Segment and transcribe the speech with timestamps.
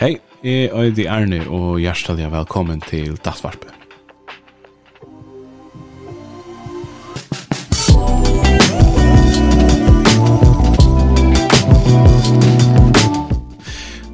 [0.00, 3.68] Hei, jeg er Øydi Arne, og hjertelig velkommen til Dattvarpe.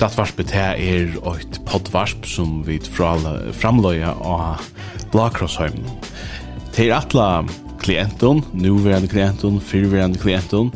[0.02, 4.66] Dattvarpe her er et poddvarp som vi framløyer av
[5.14, 5.78] Blakrossheim.
[6.74, 7.44] Til atla
[7.78, 10.74] klientun, nuverande klientun, fyrverande klienten,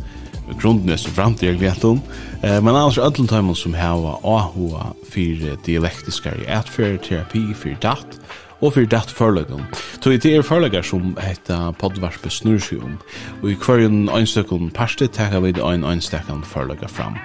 [0.58, 2.00] grundnes og framtid jeg vet om.
[2.42, 7.76] Eh, men annars er ødelen tøymon som hava AHA for dialektiskar i atfer, terapi, for
[7.82, 8.18] datt,
[8.60, 9.64] og for datt forløggen.
[10.00, 12.98] Så det er forløgger som heter podvarpe snurrsjum,
[13.42, 17.16] og i hverjen øynstøkken parste tekka vi ein øynstøkken forløgger fram.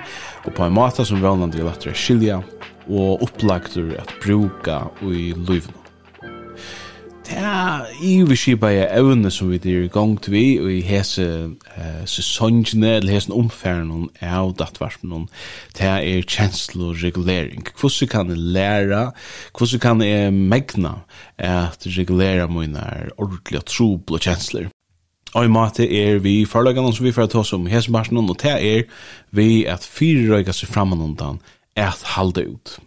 [0.45, 2.41] Og på en måte som vanlig er skilja,
[2.89, 5.84] og opplagter at bruka i løyvnum
[7.25, 12.03] det er iverskipaje evne som vi er i gang til vi, og i hese uh,
[12.05, 15.27] sesongene, eller hese omfæren av dattvarpen,
[15.77, 17.65] det er kjenslo og regulering.
[17.79, 19.01] Hvordan kan jeg lære,
[19.57, 20.93] hvordan kan jeg megna
[21.37, 24.69] at regulera mine er ordentlig og trobel og kjensler?
[25.35, 28.37] Og i måte er vi forlagene som vi får ta oss om hese barsen, og
[28.39, 28.83] det er
[29.35, 31.41] vi at fyrrøyga seg framanundan,
[31.75, 32.77] at halde ut.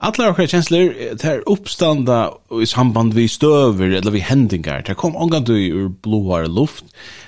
[0.00, 5.12] Alla okkar kjensler, det er oppstanda i samband vi støver eller vi hendingar, det kom
[5.12, 6.86] omgang du ur blåare luft,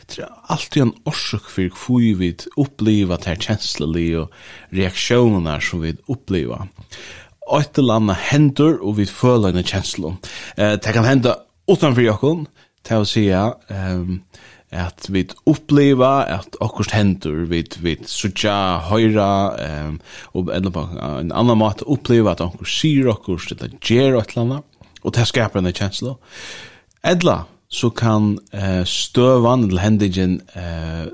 [0.08, 4.32] det er alltid en orsøk for hvor vi oppliva det er kjensleli og
[4.72, 6.62] reaksjoner som vi oppliva.
[7.52, 10.14] Et eller annet hender, og vi føler en kjenslo.
[10.56, 12.46] Eh, det kan henda utanfor jokken,
[12.88, 14.22] til å si, um,
[14.72, 18.54] at vi oppleva at akkurat hendur, vi, vi sutja,
[18.88, 19.28] høyra,
[19.88, 19.98] um,
[20.32, 24.44] og enda på en annan måte oppleva at akkurat sier akkurat eller gjer et eller
[24.46, 26.16] annet, og det skaper en kjensla.
[27.04, 27.42] Edla,
[27.72, 31.12] så kan uh, støvan eller hendigen uh,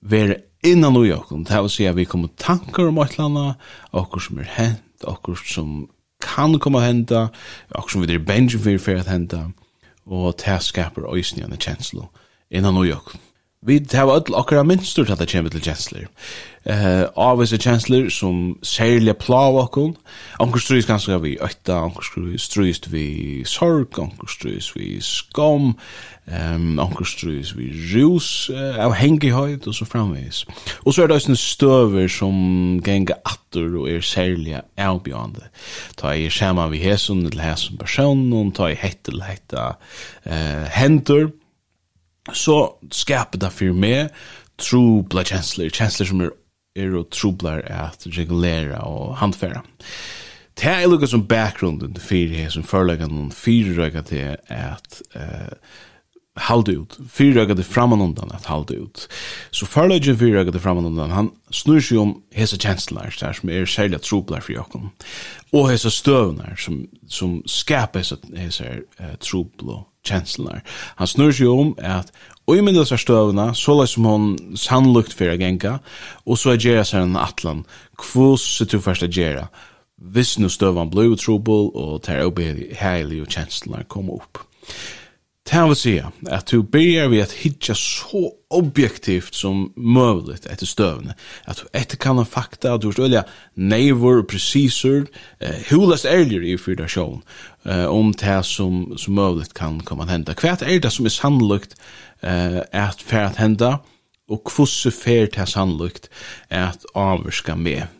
[0.00, 1.42] være innan ui okkur.
[1.48, 5.08] Det vil si at vi kommer tankar om et eller annet, okkur som er hent,
[5.08, 5.82] akkurat som
[6.22, 7.28] kan komme henda
[7.74, 9.48] akkurat som vi er bensin fyrir fyrir henta,
[10.06, 12.06] og det skapar oisni en kjensla
[12.52, 13.16] innan New York.
[13.62, 16.06] Vi tar öll okkara minstur til at det kommer til kjensler.
[16.66, 19.92] Uh, Avvise kjensler som særlig plav okkon.
[20.42, 22.02] Anker strys ganske vi øtta, anker
[22.38, 23.06] strys vi
[23.46, 25.76] sorg, anker strys vi skam,
[26.26, 30.42] um, anker strys vi rus, uh, av hengihøyd og så framvis.
[30.82, 35.46] Og så er det også støver som genga atter og er særlig avbjørende.
[36.02, 39.68] Ta i skjema vi hesson til hesson personen, ta i hett eller hetta
[40.26, 41.30] uh, hendur,
[42.32, 44.08] så skapar det för mig
[44.56, 46.30] trubla känslor, känslor som är
[46.76, 49.62] er og trublar at regulera og handfæra.
[50.56, 55.52] Det er lukka som bakgrunden til fyrir som førleggan noen fyrirrøyga til at uh,
[56.36, 59.06] halde ut, fyrirrøyga til framanundan at halde ut.
[59.50, 64.02] Så førleggan fyrirrøyga til framanundan, han snur seg om hese kjenslar, der som er særlig
[64.02, 64.90] trublar for jokken,
[65.52, 70.62] og hese støvnar som, som skapar hese, hese uh, trublo kjenslar.
[70.98, 72.12] Han snur seg om at
[72.50, 74.24] Og i myndes er støvna, så lai som hon
[74.58, 75.76] sannlukt fyrir a genga,
[76.26, 77.60] og så er gjerra seg en atlan,
[78.02, 79.44] kvus se tu fyrst a gjerra,
[80.02, 82.48] viss nu støvan blei utrobel, og ter obi
[82.80, 84.42] heilig og kjenslar kom opp.
[85.52, 85.98] Det vil si
[86.32, 91.12] at du byrjar vi at hitja så objektivt som møvligt etter støvne.
[91.44, 93.22] At du etter kan ha fakta, at du er ølja
[93.56, 95.04] neivor, precisur,
[95.40, 97.20] eh, hulast ærligere i fyrda sjån
[97.66, 100.32] eh, om det som, som møvligt kan komme at henda.
[100.32, 101.76] Hva er det som er sannlukt
[102.22, 103.76] eh, at fer at henda,
[104.32, 106.08] og hvordan fer det sannlukt
[106.48, 107.92] at avvirska med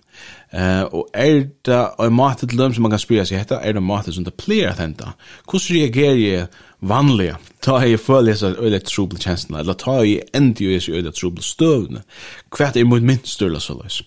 [0.53, 3.72] Eh og er det en måte til dem som man kan spyrja seg hetta, er
[3.72, 5.15] det en måte som det pleier at henta.
[5.49, 6.47] Hvordan reagerer jeg
[6.81, 7.38] vanliga?
[7.62, 11.44] Ta i føler seg øyla trubel tjenestene, eller ta i endi jeg seg øyla trubel
[11.47, 12.03] støvne.
[12.50, 14.03] Hva er mot minst større så løs?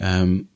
[0.00, 0.46] Um,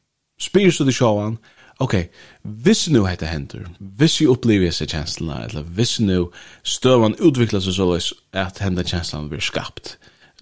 [0.40, 1.38] spyr så det sjåan,
[1.78, 1.94] ok,
[2.42, 6.30] hvis nu hetta hender, hvis jeg opplever seg tjenestene, eller hvis nu
[6.64, 9.98] støvan utvikler seg så løs, at henda tjenestene blir skapt,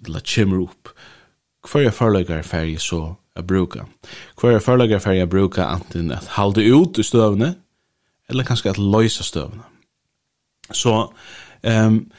[0.06, 0.94] eller kommer opp,
[1.72, 3.80] Hver er færg så a bruka?
[4.40, 7.54] Hver er færg a bruka anten at halde ut i støvne,
[8.28, 9.62] eller kanskje at løysa støvne.
[10.72, 11.08] Så,
[11.86, 12.10] um,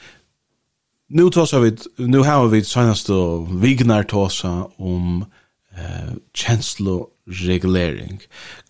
[1.08, 3.12] nu tåsa vi, nu har vi senaste
[3.50, 5.24] vignar tåsa om
[5.78, 8.20] eh, kjensloregulering.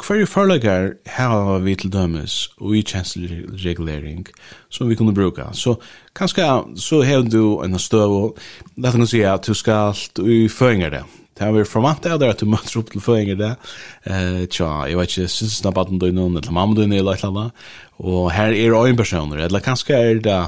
[0.02, 4.26] Hver i forlager har vi til dømes og i kjensloregulering
[4.70, 5.52] som vi kunne bruka.
[5.52, 5.76] Så
[6.16, 8.42] kanskje så har du en støv og
[8.76, 11.04] det kan du si at du skal i føringer det.
[11.36, 13.50] Det har vært formant det det at du møter opp til føringer det.
[14.08, 16.94] Eh, tja, jeg vet ikke, synes det er bare du noen, eller mamma du noen,
[16.96, 17.66] eller et eller annet.
[18.00, 20.38] Og her er det en personer, eller kanskje er det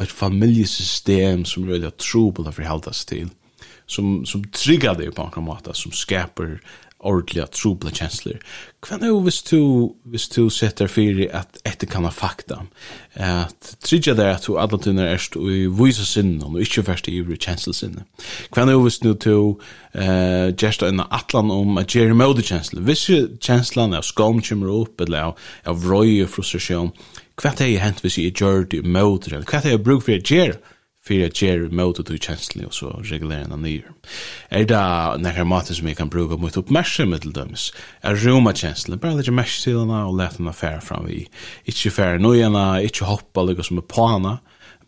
[0.00, 3.28] et familjesystem som er veldig tro på det for å holde seg til
[3.88, 6.60] som, som triggar dig på en måte, som skapar
[6.98, 8.38] ordentliga trubla känslor.
[8.82, 12.66] Kvann är hvis du, hvis du sätter för att ett kan ha fakta.
[13.14, 17.08] Att trigga dig att du alla tunnar erst och i vysa sinnen och inte först
[17.08, 18.04] i ivrig känslosinne.
[18.50, 19.60] Kvann är hvis nu to
[19.94, 22.82] uh, gärsta en atlan om att göra mode känslor.
[22.82, 26.90] Hvis känslan av skam kommer upp eller av, av röj och frustration.
[27.36, 30.30] Kvann är hänt hvis jag gör det mode eller kvann är jag bruk för att
[30.30, 30.54] göra
[31.08, 33.84] för att ger mot att känslig och så regulera den ner.
[34.48, 37.72] Är det när här maten som jag kan bruka mot uppmärksamhet till döms.
[38.00, 41.28] Är roma känsla bara lite mesh till den och lätta den affär fram vi.
[41.64, 44.38] Inte fair nu gärna, inte hoppa lika som på hana.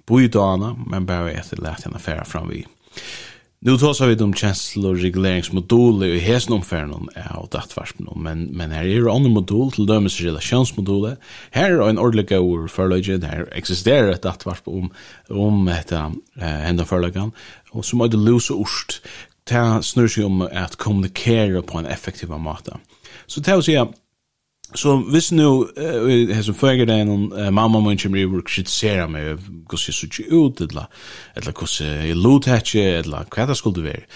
[0.07, 2.67] Bojdana, men bara ett lätt en affär fram vi.
[3.63, 9.03] Nu tar vi om känslor regleringsmoduler i hesen omfärden av dattvarspen, men, men här är
[9.03, 11.17] det andra modul till dömes relationsmoduler.
[11.51, 14.91] Här är en ordentlig ord förlöjning, här existerar ett dattvarsp om,
[15.29, 17.33] om detta äh, hända förlöjning,
[17.71, 19.03] och så må det lösa orst.
[19.45, 22.77] Det snur sig om att kommunikera på en effektiv måte.
[23.27, 23.89] Så det är att säga,
[24.75, 26.55] Så hvis nu eh har som
[26.87, 29.39] deg noen, någon mamma må ikke work shit sera med
[29.69, 30.87] kus så tjut ut eller
[31.37, 34.07] eller kus i loot ikke, eller hva det skulle det vara.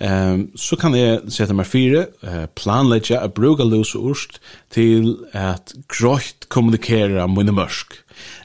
[0.00, 2.06] Ehm så kan jeg jag sätta mig fyra
[2.54, 7.92] planlägga a bruga loose urst till att gröt kommunicera med en mörsk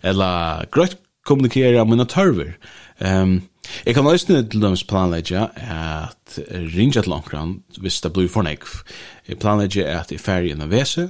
[0.04, 2.58] eller grøyt kommunikere mine tørver.
[3.00, 3.42] Um,
[3.86, 6.40] Jeg kan løsne til dømes planlegge at
[6.76, 8.82] ringe til langkran hvis det blir for nekv.
[9.28, 11.10] Jeg planlegge at jeg ferdig en av vese,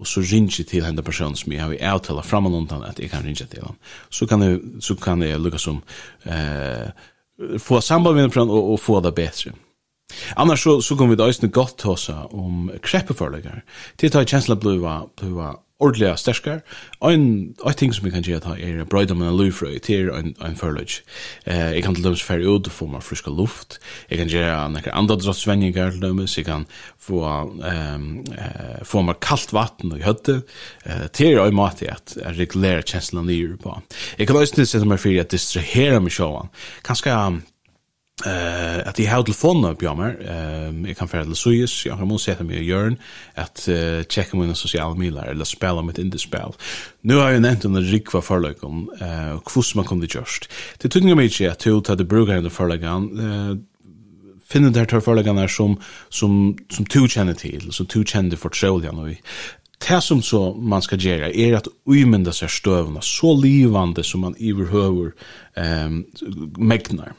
[0.00, 2.98] og så ringer til henne personen som jeg har i avtala fram och undan att
[2.98, 3.76] jag kan ringe til honom.
[4.10, 5.82] Så kan jeg, så kan jeg lukka som
[6.24, 6.90] eh,
[7.58, 9.52] få samband med henne og, og få det bättre.
[10.36, 13.62] Annars så, så kommer vi da øyne godt hosa om kreppeforlegger.
[13.98, 16.62] Til ta i kjensla bliva, bliva ordelig sterskar.
[17.04, 20.32] Ein, ein ting som vi kan gjøre ta er brøyda med en lufrøy til ein,
[20.40, 21.02] ein furlage.
[21.44, 23.78] Eh, jeg kan til dømes færre ut og få meg friska luft.
[24.10, 26.36] Jeg kan gjøre nekker andre drottsvendinger til dømes.
[26.38, 26.64] Jeg kan
[26.98, 27.20] få,
[27.60, 30.40] ehm eh, få mer kallt vatten og høtte.
[30.86, 33.76] Eh, til er mat måte at jeg regulerer kjensla nyr på.
[34.18, 36.48] Jeg kan også til sette meg fyrir at distrahera meg sjåan.
[36.86, 37.12] Kanskje
[38.24, 40.16] eh uh, at jag har telefonen på mig.
[40.28, 42.96] Ehm jag kan förhålla sujus, jag kan sätta mig i hjörn
[43.34, 46.52] att uh, checka mina sociala medier eller spela mitt in spel.
[47.00, 48.54] Nu har jag nämnt en rikva förlag
[49.00, 50.48] eh uh, kvus man kunde just.
[50.78, 53.56] Det tog mig inte att till att det brukar den förlagan eh
[54.48, 58.84] finna där tar förlagarna som som som du känner till så du kände för själv
[58.84, 59.16] ja nu
[59.88, 64.36] det som så man skal gjøre er at umynda seg stövna så livande som man
[64.38, 65.12] iverhøver
[65.56, 66.04] ehm
[66.58, 67.12] megnar.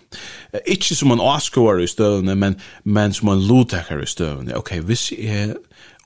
[0.65, 4.57] Ikke som man askar i stövna men men som man lotakar i stövna.
[4.57, 5.56] Ok, okay, jeg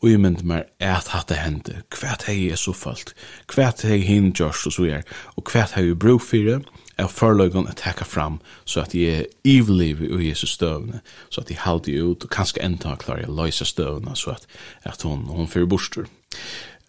[0.03, 1.83] umynda meg mer at hatta hende.
[1.89, 3.13] hva hei er så falt.
[3.47, 5.03] Kvært hei hin gjørs og så er.
[5.37, 6.61] Og hva er jeg bruk fyrir
[6.97, 11.61] er forløggen å hekka fram så at jeg ivliv i Jesus støvne, så at jeg
[11.63, 14.47] halde ut og kanskje enda klarer jeg løysa støvne så at,
[14.83, 16.09] at hun, hun fyrir bostur.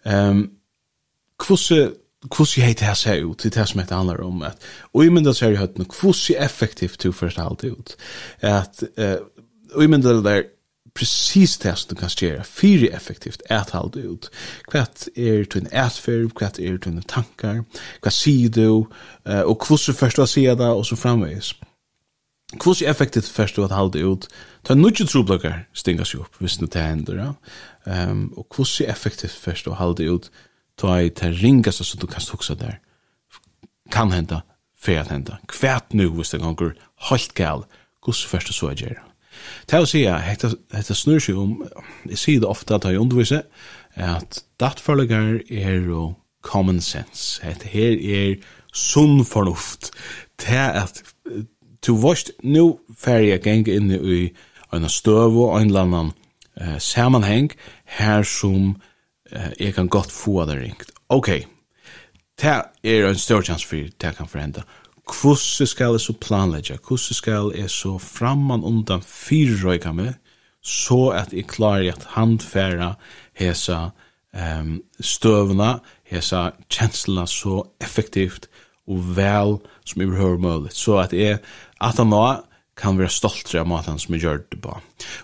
[0.05, 0.49] Ehm
[1.39, 1.91] kvosse
[2.31, 4.63] kvosse heit det här ser ut det här som det handlar om at
[4.93, 7.97] og i men det ser ju hött nu kvosse effektivt till först allt ut
[8.41, 9.17] at eh
[9.75, 10.43] og i men det där
[10.93, 14.31] precis det som du kan göra fyra effektivt att halda ut
[14.67, 17.63] kvart är du en ätfärd kvart är du en tankar
[18.01, 18.87] kvart sidor
[19.45, 21.53] och kvosse först vad säga det och så framvis
[22.53, 24.27] Hvordan er effektivt først du at halde ut?
[24.63, 27.29] Ta nukje troblokkar stinga seg opp, hvis nu det hender, ja.
[27.85, 30.29] Um, og hvordan er effektivt først du at halde ut?
[30.77, 32.79] Ta i ta ringas så du kan stuksa der.
[33.91, 34.41] Kan henda,
[34.77, 35.39] fer at henda.
[35.47, 36.73] Kvært nu, hvis det gonger,
[37.09, 37.65] halt gal,
[38.03, 39.09] hvordan først du så er gjerra.
[39.69, 41.55] Det å si, hette snur seg om,
[42.05, 43.47] jeg sier det ofte at jeg underviser,
[43.97, 46.13] at dattfølger er jo
[46.45, 47.41] common sense.
[47.43, 48.35] Hette her er
[48.73, 49.91] sunn fornuft.
[50.41, 51.01] Det at
[51.83, 54.33] to vast nu färja gäng in i
[54.71, 56.11] en stöv och en lannan
[56.55, 57.49] eh, sammanhäng
[57.85, 58.81] her som
[59.31, 60.91] eh, jag kan gott få det ringt.
[61.07, 61.43] Okay.
[62.41, 64.63] det er en stor chans for det kan förändra.
[65.05, 66.77] Hvordan skal jeg så planlegge?
[66.87, 70.13] Hvordan skal jeg så framman undan fyrrøyga meg,
[70.63, 72.93] så at jeg klarer at handfæra
[73.35, 73.89] hesa
[74.33, 78.47] um, støvna, hesa kjenslene så effektivt
[78.87, 80.71] og vel som jeg behøver mulig.
[80.71, 81.39] Så at jeg
[81.83, 82.23] At han nå
[82.79, 84.73] kan være stolt av maten som vi gjør det på.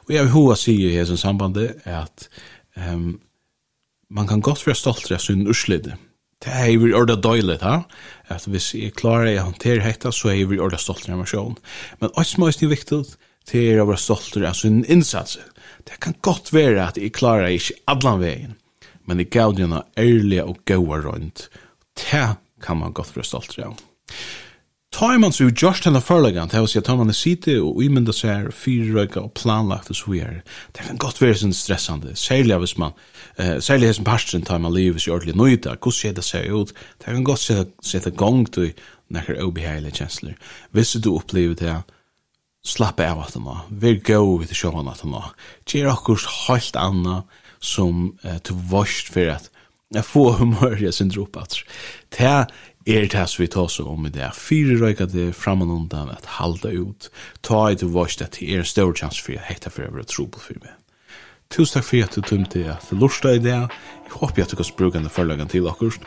[0.05, 2.27] Og jeg vil hva si i hese sambandet er at
[2.77, 3.17] um,
[4.09, 5.95] man kan godt være stolt av sin urslidde.
[6.39, 7.81] Det er jo ordet døylig, ha?
[8.31, 11.57] At hvis jeg klarer å håndtere hekta, så er jo ordet stolt av meg selv.
[11.99, 13.01] Men også må det viktig
[13.49, 15.39] til å være stolt av sin innsats.
[15.83, 18.55] Det kan godt være at jeg klarer ikke alle veien,
[19.09, 21.49] men jeg gav dina ærlige og gaua rundt.
[21.97, 22.27] Det
[22.63, 23.75] kan man godt være stolt av.
[24.91, 28.13] Timon så just henne förlagan det oss jag tar man sitter och i men det
[28.13, 30.43] så här fyrröka och planlagt och så här.
[30.71, 32.15] Det kan gott vara sån stressande.
[32.15, 32.91] Särskilt av man
[33.35, 35.65] eh särskilt som pastorn tar man livet så ordentligt nöjt.
[35.65, 36.73] Hur ser det sig ut?
[36.97, 38.73] Det kan gott se sätta gång till
[39.07, 40.35] när obehagliga känslor.
[40.71, 41.83] Hvis du upplever det
[42.65, 43.57] slappa av att nå.
[43.69, 45.23] Vi går vid showen att nå.
[45.67, 47.23] Ger också helt anna
[47.59, 49.49] som uh, till vårst för att
[49.89, 51.55] jag får humör jag syndropat.
[52.17, 52.47] Det
[52.89, 54.29] er det som vi tar så om i det.
[54.33, 57.09] Fyre røyka det fram og undan at halda ut.
[57.45, 60.03] Ta i til vårt at det er en større chans for at hekta for å
[60.09, 60.73] tro på for meg.
[61.49, 63.57] Tusen takk for at du tømte at du lortet i det.
[63.57, 66.01] Jeg håper at du kan spruke denne forlagen til akkurat.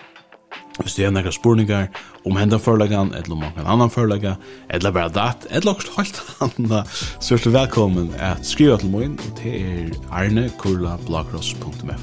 [0.81, 1.89] Hvis du har noen spurningar
[2.29, 4.37] om hendan forlagan, eller om noen annan forlaga,
[4.71, 6.81] eller bare dat, eller akkurat holdt anna,
[7.21, 12.03] så er du velkommen at skriva til moin, og det er arne.kurla.blogros.fm